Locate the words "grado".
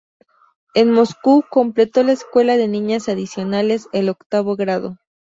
4.55-4.97